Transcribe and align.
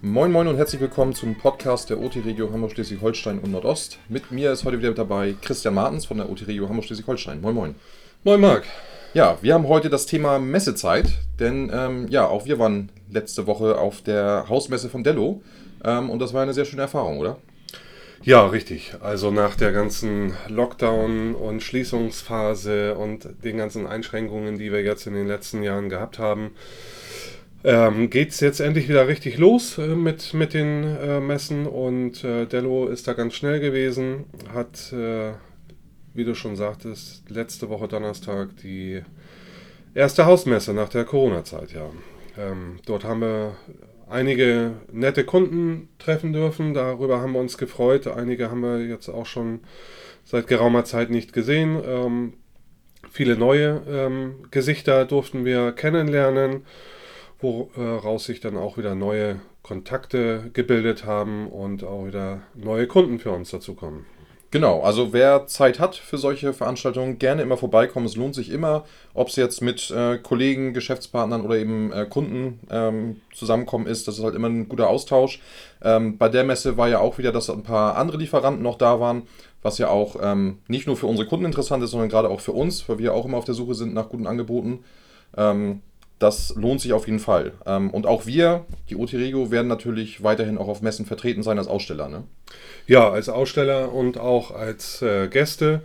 Moin 0.00 0.30
Moin 0.30 0.46
und 0.46 0.56
herzlich 0.56 0.80
willkommen 0.80 1.12
zum 1.12 1.34
Podcast 1.34 1.90
der 1.90 1.98
OT 1.98 2.24
Regio 2.24 2.52
Hamburg 2.52 2.70
Schleswig-Holstein 2.70 3.40
und 3.40 3.50
Nordost. 3.50 3.98
Mit 4.08 4.30
mir 4.30 4.52
ist 4.52 4.64
heute 4.64 4.78
wieder 4.78 4.90
mit 4.90 4.98
dabei 4.98 5.34
Christian 5.42 5.74
Martens 5.74 6.06
von 6.06 6.18
der 6.18 6.30
OT 6.30 6.46
Regio 6.46 6.68
Hamburg 6.68 6.84
Schleswig-Holstein. 6.84 7.40
Moin 7.40 7.52
Moin. 7.52 7.74
Moin 8.22 8.40
Marc. 8.40 8.62
Ja, 9.12 9.38
wir 9.42 9.54
haben 9.54 9.66
heute 9.66 9.90
das 9.90 10.06
Thema 10.06 10.38
Messezeit, 10.38 11.18
denn 11.40 11.68
ähm, 11.74 12.06
ja, 12.10 12.28
auch 12.28 12.46
wir 12.46 12.60
waren 12.60 12.92
letzte 13.10 13.48
Woche 13.48 13.76
auf 13.76 14.00
der 14.00 14.44
Hausmesse 14.48 14.88
von 14.88 15.02
Dello 15.02 15.42
ähm, 15.84 16.10
und 16.10 16.20
das 16.20 16.32
war 16.32 16.42
eine 16.42 16.54
sehr 16.54 16.64
schöne 16.64 16.82
Erfahrung, 16.82 17.18
oder? 17.18 17.38
Ja, 18.22 18.46
richtig. 18.46 18.94
Also 19.00 19.32
nach 19.32 19.56
der 19.56 19.72
ganzen 19.72 20.32
Lockdown- 20.48 21.34
und 21.34 21.60
Schließungsphase 21.60 22.94
und 22.94 23.28
den 23.42 23.56
ganzen 23.56 23.88
Einschränkungen, 23.88 24.58
die 24.58 24.70
wir 24.70 24.82
jetzt 24.82 25.08
in 25.08 25.14
den 25.14 25.26
letzten 25.26 25.64
Jahren 25.64 25.88
gehabt 25.88 26.20
haben, 26.20 26.52
ähm, 27.64 28.10
geht 28.10 28.30
es 28.30 28.40
jetzt 28.40 28.60
endlich 28.60 28.88
wieder 28.88 29.08
richtig 29.08 29.38
los 29.38 29.78
äh, 29.78 29.94
mit, 29.94 30.32
mit 30.34 30.54
den 30.54 30.84
äh, 30.84 31.20
Messen 31.20 31.66
und 31.66 32.22
äh, 32.24 32.46
Dello 32.46 32.86
ist 32.86 33.08
da 33.08 33.14
ganz 33.14 33.34
schnell 33.34 33.60
gewesen, 33.60 34.24
hat, 34.54 34.92
äh, 34.92 35.32
wie 36.14 36.24
du 36.24 36.34
schon 36.34 36.56
sagtest, 36.56 37.28
letzte 37.28 37.68
Woche 37.68 37.88
Donnerstag 37.88 38.56
die 38.62 39.02
erste 39.94 40.26
Hausmesse 40.26 40.72
nach 40.72 40.88
der 40.88 41.04
Corona-Zeit, 41.04 41.72
ja. 41.72 41.90
Ähm, 42.38 42.78
dort 42.86 43.04
haben 43.04 43.20
wir 43.20 43.56
einige 44.08 44.74
nette 44.92 45.24
Kunden 45.24 45.88
treffen 45.98 46.32
dürfen, 46.32 46.74
darüber 46.74 47.20
haben 47.20 47.32
wir 47.32 47.40
uns 47.40 47.58
gefreut. 47.58 48.06
Einige 48.06 48.50
haben 48.50 48.60
wir 48.60 48.86
jetzt 48.86 49.08
auch 49.08 49.26
schon 49.26 49.60
seit 50.24 50.46
geraumer 50.46 50.84
Zeit 50.84 51.10
nicht 51.10 51.32
gesehen. 51.32 51.82
Ähm, 51.84 52.34
viele 53.10 53.36
neue 53.36 53.82
ähm, 53.88 54.34
Gesichter 54.50 55.04
durften 55.04 55.44
wir 55.44 55.72
kennenlernen 55.72 56.62
woraus 57.40 58.24
sich 58.24 58.40
dann 58.40 58.56
auch 58.56 58.76
wieder 58.78 58.94
neue 58.94 59.40
Kontakte 59.62 60.50
gebildet 60.52 61.04
haben 61.04 61.48
und 61.48 61.84
auch 61.84 62.06
wieder 62.06 62.40
neue 62.54 62.86
Kunden 62.86 63.18
für 63.18 63.30
uns 63.30 63.50
dazukommen. 63.50 64.06
Genau, 64.50 64.80
also 64.80 65.12
wer 65.12 65.46
Zeit 65.46 65.78
hat 65.78 65.94
für 65.94 66.16
solche 66.16 66.54
Veranstaltungen, 66.54 67.18
gerne 67.18 67.42
immer 67.42 67.58
vorbeikommen. 67.58 68.06
Es 68.06 68.16
lohnt 68.16 68.34
sich 68.34 68.50
immer, 68.50 68.86
ob 69.12 69.28
es 69.28 69.36
jetzt 69.36 69.60
mit 69.60 69.90
äh, 69.90 70.16
Kollegen, 70.16 70.72
Geschäftspartnern 70.72 71.42
oder 71.42 71.56
eben 71.58 71.92
äh, 71.92 72.06
Kunden 72.08 72.58
ähm, 72.70 73.20
zusammenkommen 73.34 73.86
ist. 73.86 74.08
Das 74.08 74.16
ist 74.16 74.24
halt 74.24 74.34
immer 74.34 74.48
ein 74.48 74.70
guter 74.70 74.88
Austausch. 74.88 75.42
Ähm, 75.82 76.16
bei 76.16 76.30
der 76.30 76.44
Messe 76.44 76.78
war 76.78 76.88
ja 76.88 76.98
auch 76.98 77.18
wieder, 77.18 77.30
dass 77.30 77.50
ein 77.50 77.62
paar 77.62 77.96
andere 77.96 78.16
Lieferanten 78.16 78.62
noch 78.62 78.78
da 78.78 79.00
waren, 79.00 79.24
was 79.60 79.76
ja 79.76 79.90
auch 79.90 80.16
ähm, 80.22 80.60
nicht 80.66 80.86
nur 80.86 80.96
für 80.96 81.08
unsere 81.08 81.28
Kunden 81.28 81.44
interessant 81.44 81.84
ist, 81.84 81.90
sondern 81.90 82.08
gerade 82.08 82.30
auch 82.30 82.40
für 82.40 82.52
uns, 82.52 82.88
weil 82.88 82.98
wir 82.98 83.12
auch 83.12 83.26
immer 83.26 83.36
auf 83.36 83.44
der 83.44 83.54
Suche 83.54 83.74
sind 83.74 83.92
nach 83.92 84.08
guten 84.08 84.26
Angeboten. 84.26 84.82
Ähm, 85.36 85.82
das 86.18 86.54
lohnt 86.56 86.80
sich 86.80 86.92
auf 86.92 87.06
jeden 87.06 87.20
Fall. 87.20 87.52
Ähm, 87.66 87.90
und 87.90 88.06
auch 88.06 88.26
wir, 88.26 88.64
die 88.90 88.96
OT 88.96 89.14
Regio, 89.14 89.50
werden 89.50 89.68
natürlich 89.68 90.22
weiterhin 90.22 90.58
auch 90.58 90.68
auf 90.68 90.82
Messen 90.82 91.06
vertreten 91.06 91.42
sein 91.42 91.58
als 91.58 91.68
Aussteller. 91.68 92.08
Ne? 92.08 92.24
Ja, 92.86 93.10
als 93.10 93.28
Aussteller 93.28 93.92
und 93.92 94.18
auch 94.18 94.50
als 94.50 95.02
äh, 95.02 95.28
Gäste. 95.28 95.82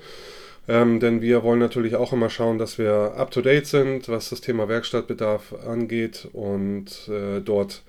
Ähm, 0.68 1.00
denn 1.00 1.22
wir 1.22 1.44
wollen 1.44 1.60
natürlich 1.60 1.96
auch 1.96 2.14
immer 2.14 2.30
schauen, 2.30 2.58
dass 2.58 2.78
wir 2.78 3.14
up-to-date 3.18 3.68
sind, 3.68 4.08
was 4.08 4.30
das 4.30 4.42
Thema 4.42 4.70
Werkstattbedarf 4.70 5.54
angeht. 5.68 6.28
Und 6.32 7.10
äh, 7.10 7.42
dort 7.42 7.84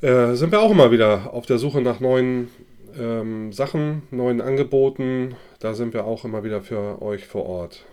äh, 0.00 0.34
sind 0.34 0.52
wir 0.52 0.60
auch 0.60 0.70
immer 0.70 0.90
wieder 0.90 1.32
auf 1.32 1.46
der 1.46 1.58
Suche 1.58 1.82
nach 1.82 2.00
neuen 2.00 2.48
ähm, 2.98 3.52
Sachen, 3.52 4.02
neuen 4.10 4.40
Angeboten. 4.40 5.36
Da 5.60 5.74
sind 5.74 5.92
wir 5.92 6.06
auch 6.06 6.24
immer 6.24 6.42
wieder 6.44 6.62
für 6.62 7.02
euch 7.02 7.26
vor 7.26 7.46
Ort. 7.46 7.84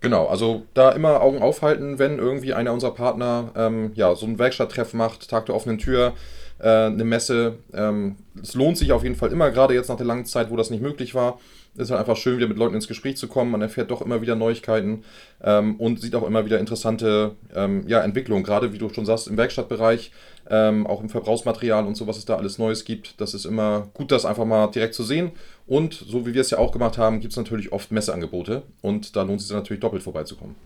Genau, 0.00 0.26
also 0.26 0.62
da 0.74 0.92
immer 0.92 1.20
Augen 1.22 1.42
aufhalten, 1.42 1.98
wenn 1.98 2.18
irgendwie 2.18 2.54
einer 2.54 2.72
unserer 2.72 2.94
Partner 2.94 3.50
ähm, 3.56 3.90
ja, 3.94 4.14
so 4.14 4.26
ein 4.26 4.38
Werkstatttreff 4.38 4.94
macht, 4.94 5.28
Tag 5.28 5.46
der 5.46 5.56
offenen 5.56 5.78
Tür, 5.78 6.12
äh, 6.60 6.68
eine 6.68 7.04
Messe. 7.04 7.58
Ähm, 7.74 8.16
es 8.40 8.54
lohnt 8.54 8.78
sich 8.78 8.92
auf 8.92 9.02
jeden 9.02 9.16
Fall 9.16 9.32
immer, 9.32 9.50
gerade 9.50 9.74
jetzt 9.74 9.88
nach 9.88 9.96
der 9.96 10.06
langen 10.06 10.24
Zeit, 10.24 10.50
wo 10.50 10.56
das 10.56 10.70
nicht 10.70 10.82
möglich 10.82 11.14
war. 11.14 11.40
Es 11.74 11.84
ist 11.84 11.90
halt 11.90 12.00
einfach 12.00 12.16
schön, 12.16 12.36
wieder 12.36 12.48
mit 12.48 12.58
Leuten 12.58 12.74
ins 12.74 12.88
Gespräch 12.88 13.16
zu 13.16 13.28
kommen. 13.28 13.50
Man 13.50 13.62
erfährt 13.62 13.90
doch 13.90 14.02
immer 14.02 14.20
wieder 14.20 14.34
Neuigkeiten 14.34 15.04
ähm, 15.42 15.76
und 15.76 16.00
sieht 16.00 16.14
auch 16.14 16.26
immer 16.26 16.44
wieder 16.44 16.58
interessante 16.58 17.36
ähm, 17.54 17.84
ja, 17.86 18.00
Entwicklungen, 18.00 18.42
gerade 18.42 18.72
wie 18.72 18.78
du 18.78 18.88
schon 18.88 19.06
sagst, 19.06 19.28
im 19.28 19.36
Werkstattbereich 19.36 20.12
ähm, 20.50 20.86
auch 20.86 21.00
im 21.00 21.08
Verbrauchsmaterial 21.08 21.86
und 21.86 21.96
so, 21.96 22.06
was 22.06 22.18
es 22.18 22.24
da 22.24 22.36
alles 22.36 22.58
Neues 22.58 22.84
gibt. 22.84 23.20
Das 23.20 23.34
ist 23.34 23.44
immer 23.44 23.88
gut, 23.94 24.10
das 24.10 24.24
einfach 24.24 24.44
mal 24.44 24.68
direkt 24.68 24.94
zu 24.94 25.04
sehen. 25.04 25.32
Und 25.68 25.92
so 25.92 26.26
wie 26.26 26.32
wir 26.32 26.40
es 26.40 26.50
ja 26.50 26.58
auch 26.58 26.72
gemacht 26.72 26.96
haben, 26.96 27.20
gibt 27.20 27.32
es 27.32 27.36
natürlich 27.36 27.72
oft 27.72 27.92
Messeangebote 27.92 28.62
und 28.80 29.14
da 29.14 29.22
lohnt 29.22 29.40
es 29.40 29.48
sich 29.48 29.54
natürlich 29.54 29.80
doppelt 29.80 30.02
vorbeizukommen. 30.02 30.56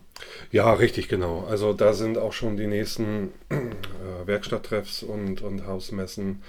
Ja, 0.49 0.71
richtig, 0.73 1.09
genau. 1.09 1.45
Also 1.49 1.73
da 1.73 1.91
sind 1.91 2.17
auch 2.17 2.31
schon 2.31 2.55
die 2.55 2.67
nächsten 2.67 3.33
äh, 3.49 4.25
Werkstatttreffs 4.25 5.03
und, 5.03 5.41
und 5.41 5.67
Hausmessen 5.67 6.41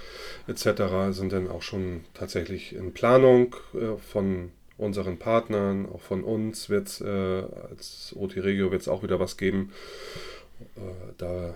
etc. 0.47 1.11
sind 1.11 1.33
dann 1.33 1.49
auch 1.49 1.63
schon 1.63 2.05
tatsächlich 2.13 2.73
in 2.73 2.93
Planung 2.93 3.57
äh, 3.73 3.97
von 3.97 4.51
unseren 4.77 5.17
Partnern, 5.17 5.85
auch 5.93 6.01
von 6.01 6.23
uns 6.23 6.69
wird 6.69 6.87
es 6.87 7.01
äh, 7.01 7.43
als 7.69 8.15
OT 8.17 8.37
Regio 8.37 8.71
wird 8.71 8.81
es 8.81 8.87
auch 8.87 9.03
wieder 9.03 9.19
was 9.19 9.35
geben. 9.35 9.73
Äh, 10.77 11.13
da 11.17 11.55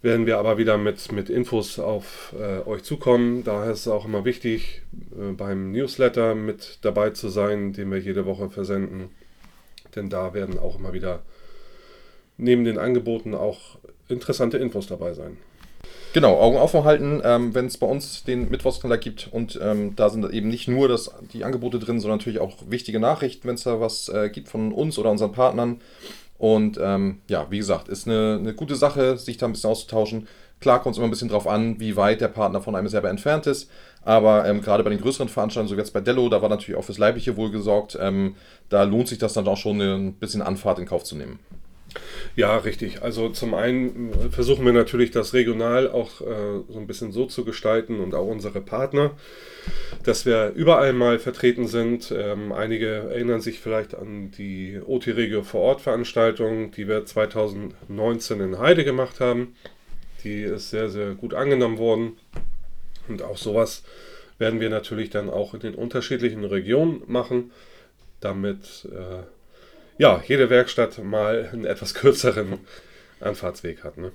werden 0.00 0.26
wir 0.26 0.38
aber 0.38 0.58
wieder 0.58 0.78
mit, 0.78 1.10
mit 1.12 1.28
Infos 1.28 1.78
auf 1.78 2.34
äh, 2.38 2.66
euch 2.68 2.82
zukommen. 2.82 3.42
Daher 3.44 3.72
ist 3.72 3.80
es 3.80 3.88
auch 3.88 4.04
immer 4.04 4.24
wichtig, 4.24 4.82
äh, 5.12 5.32
beim 5.32 5.72
Newsletter 5.72 6.34
mit 6.34 6.78
dabei 6.82 7.10
zu 7.10 7.28
sein, 7.28 7.72
den 7.72 7.90
wir 7.90 7.98
jede 7.98 8.24
Woche 8.24 8.48
versenden. 8.48 9.10
Denn 9.96 10.08
da 10.08 10.34
werden 10.34 10.58
auch 10.58 10.78
immer 10.78 10.92
wieder 10.92 11.22
neben 12.36 12.64
den 12.64 12.78
Angeboten 12.78 13.34
auch 13.34 13.78
interessante 14.08 14.58
Infos 14.58 14.86
dabei 14.86 15.14
sein. 15.14 15.36
Genau, 16.14 16.38
Augen 16.40 16.56
offen 16.56 16.84
halten, 16.84 17.20
ähm, 17.22 17.54
wenn 17.54 17.66
es 17.66 17.76
bei 17.76 17.86
uns 17.86 18.24
den 18.24 18.50
Mittwochskalender 18.50 18.98
gibt 18.98 19.28
und 19.30 19.58
ähm, 19.62 19.94
da 19.94 20.08
sind 20.08 20.28
eben 20.32 20.48
nicht 20.48 20.66
nur 20.66 20.88
das, 20.88 21.10
die 21.32 21.44
Angebote 21.44 21.78
drin, 21.78 22.00
sondern 22.00 22.18
natürlich 22.18 22.40
auch 22.40 22.56
wichtige 22.68 22.98
Nachrichten, 22.98 23.46
wenn 23.46 23.56
es 23.56 23.64
da 23.64 23.78
was 23.78 24.08
äh, 24.08 24.30
gibt 24.30 24.48
von 24.48 24.72
uns 24.72 24.98
oder 24.98 25.10
unseren 25.10 25.32
Partnern. 25.32 25.80
Und 26.38 26.78
ähm, 26.80 27.20
ja, 27.28 27.46
wie 27.50 27.58
gesagt, 27.58 27.88
ist 27.88 28.06
eine, 28.06 28.38
eine 28.40 28.54
gute 28.54 28.76
Sache, 28.76 29.18
sich 29.18 29.36
da 29.36 29.46
ein 29.46 29.52
bisschen 29.52 29.70
auszutauschen. 29.70 30.28
Klar 30.60 30.80
kommt 30.80 30.94
es 30.94 30.98
immer 30.98 31.06
ein 31.06 31.10
bisschen 31.10 31.28
drauf 31.28 31.46
an, 31.46 31.78
wie 31.78 31.96
weit 31.96 32.20
der 32.20 32.28
Partner 32.28 32.60
von 32.60 32.74
einem 32.74 32.88
selber 32.88 33.10
entfernt 33.10 33.46
ist. 33.46 33.70
Aber 34.02 34.46
ähm, 34.46 34.62
gerade 34.62 34.82
bei 34.82 34.90
den 34.90 35.00
größeren 35.00 35.28
Veranstaltungen, 35.28 35.68
so 35.68 35.76
wie 35.76 35.80
jetzt 35.80 35.92
bei 35.92 36.00
Dello, 36.00 36.28
da 36.28 36.40
war 36.40 36.48
natürlich 36.48 36.78
auch 36.78 36.84
fürs 36.84 36.98
Leibliche 36.98 37.36
wohl 37.36 37.50
gesorgt. 37.50 37.98
Ähm, 38.00 38.36
da 38.68 38.84
lohnt 38.84 39.08
sich 39.08 39.18
das 39.18 39.32
dann 39.34 39.46
auch 39.46 39.56
schon 39.56 39.80
ein 39.80 40.14
bisschen 40.14 40.42
Anfahrt 40.42 40.78
in 40.78 40.86
Kauf 40.86 41.04
zu 41.04 41.16
nehmen. 41.16 41.38
Ja, 42.38 42.56
richtig. 42.56 43.02
Also 43.02 43.30
zum 43.30 43.52
einen 43.54 44.12
versuchen 44.30 44.64
wir 44.64 44.72
natürlich 44.72 45.10
das 45.10 45.34
regional 45.34 45.90
auch 45.90 46.20
äh, 46.20 46.62
so 46.68 46.78
ein 46.78 46.86
bisschen 46.86 47.10
so 47.10 47.26
zu 47.26 47.44
gestalten 47.44 47.98
und 47.98 48.14
auch 48.14 48.28
unsere 48.28 48.60
Partner, 48.60 49.10
dass 50.04 50.24
wir 50.24 50.52
überall 50.54 50.92
mal 50.92 51.18
vertreten 51.18 51.66
sind. 51.66 52.14
Ähm, 52.16 52.52
einige 52.52 52.86
erinnern 52.86 53.40
sich 53.40 53.58
vielleicht 53.58 53.96
an 53.96 54.30
die 54.30 54.78
OT 54.86 55.08
Regio 55.08 55.42
vor 55.42 55.62
Ort 55.62 55.80
Veranstaltung, 55.80 56.70
die 56.70 56.86
wir 56.86 57.04
2019 57.04 58.40
in 58.40 58.58
Heide 58.60 58.84
gemacht 58.84 59.18
haben. 59.18 59.56
Die 60.22 60.42
ist 60.42 60.70
sehr, 60.70 60.90
sehr 60.90 61.16
gut 61.16 61.34
angenommen 61.34 61.78
worden. 61.78 62.18
Und 63.08 63.20
auch 63.22 63.36
sowas 63.36 63.82
werden 64.38 64.60
wir 64.60 64.70
natürlich 64.70 65.10
dann 65.10 65.28
auch 65.28 65.54
in 65.54 65.60
den 65.60 65.74
unterschiedlichen 65.74 66.44
Regionen 66.44 67.02
machen, 67.08 67.50
damit 68.20 68.88
äh, 68.92 69.24
ja, 69.98 70.22
jede 70.26 70.48
Werkstatt 70.48 71.02
mal 71.02 71.50
einen 71.52 71.64
etwas 71.64 71.94
kürzeren 71.94 72.60
Anfahrtsweg 73.20 73.84
hat. 73.84 73.98
Ne? 73.98 74.12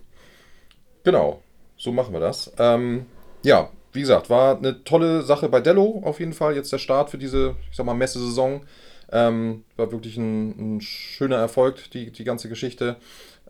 Genau, 1.04 1.44
so 1.78 1.92
machen 1.92 2.14
wir 2.14 2.22
das. 2.22 2.52
Ähm, 2.58 3.06
ja, 3.44 3.70
wie 3.92 4.02
gesagt, 4.02 4.30
war 4.30 4.58
eine 4.58 4.84
tolle 4.84 5.22
Sache 5.22 5.50
bei 5.50 5.62
Dello 5.62 6.02
auf 6.04 6.20
jeden 6.20 6.34
Fall. 6.34 6.56
Jetzt 6.56 6.72
der 6.72 6.78
Start 6.80 7.10
für 7.10 7.18
diese, 7.18 7.56
ich 7.70 7.78
sag 7.78 7.86
mal, 7.86 7.94
Messesaison. 7.94 8.66
Ähm, 9.12 9.64
war 9.76 9.92
wirklich 9.92 10.18
ein, 10.18 10.78
ein, 10.78 10.82
schöner 10.82 11.36
Erfolg, 11.36 11.92
die, 11.92 12.12
die 12.12 12.24
ganze 12.24 12.50
Geschichte. 12.50 12.96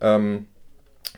Ähm, 0.01 0.47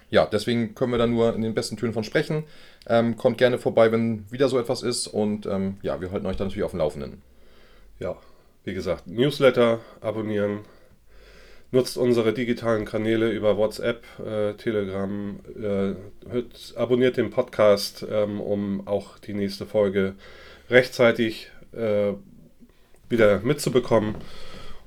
ja, 0.10 0.26
deswegen 0.26 0.76
können 0.76 0.92
wir 0.92 1.00
da 1.00 1.08
nur 1.08 1.34
in 1.34 1.42
den 1.42 1.56
besten 1.56 1.78
Tönen 1.78 1.94
von 1.94 2.04
sprechen. 2.04 2.44
Ähm, 2.88 3.18
kommt 3.18 3.40
gerne 3.40 3.58
vorbei, 3.58 3.92
wenn 3.92 4.30
wieder 4.32 4.50
so 4.50 4.60
etwas 4.60 4.84
ist. 4.84 5.08
Und 5.08 5.48
ähm, 5.48 5.78
ja, 5.82 6.00
wir 6.02 6.12
halten 6.12 6.28
euch 6.28 6.36
dann 6.36 6.48
natürlich 6.48 6.66
auf 6.66 6.72
dem 6.72 6.80
Laufenden. 6.80 7.24
Ja, 8.00 8.18
wie 8.66 8.74
gesagt, 8.74 9.08
Newsletter 9.08 9.80
abonnieren, 10.02 10.60
nutzt 11.76 11.98
unsere 11.98 12.34
digitalen 12.34 12.86
Kanäle 12.86 13.30
über 13.30 13.58
WhatsApp, 13.58 14.04
äh, 14.26 14.54
Telegram, 14.54 15.40
äh, 15.56 15.94
hört, 16.30 16.74
abonniert 16.76 17.18
den 17.18 17.30
Podcast, 17.30 18.06
ähm, 18.10 18.42
um 18.42 18.88
auch 18.88 19.20
die 19.20 19.34
nächste 19.34 19.66
Folge 19.66 20.16
rechtzeitig 20.70 21.52
äh, 21.74 22.14
wieder 23.10 23.40
mitzubekommen. 23.42 24.16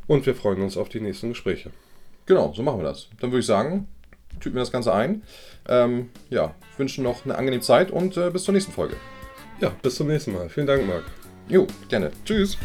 Und 0.07 0.25
wir 0.25 0.35
freuen 0.35 0.63
uns 0.63 0.77
auf 0.77 0.89
die 0.89 1.01
nächsten 1.01 1.29
Gespräche. 1.29 1.71
Genau, 2.27 2.53
so 2.55 2.63
machen 2.63 2.81
wir 2.81 2.85
das. 2.85 3.09
Dann 3.21 3.31
würde 3.31 3.41
ich 3.41 3.47
sagen, 3.47 3.87
tüten 4.41 4.57
wir 4.57 4.61
das 4.63 4.73
Ganze 4.73 4.93
ein. 4.93 5.23
Ähm, 5.69 6.09
ja, 6.31 6.55
wünschen 6.79 7.05
noch 7.05 7.25
eine 7.25 7.37
angenehme 7.37 7.63
Zeit 7.63 7.91
und 7.91 8.17
äh, 8.17 8.31
bis 8.31 8.45
zur 8.45 8.55
nächsten 8.55 8.73
Folge. 8.73 8.97
Ja, 9.61 9.73
bis 9.83 9.97
zum 9.97 10.09
nächsten 10.09 10.33
Mal. 10.33 10.49
Vielen 10.49 10.67
Dank, 10.67 10.87
Marc. 10.87 11.05
Jo, 11.49 11.67
gerne. 11.89 12.11
Tschüss. 12.25 12.57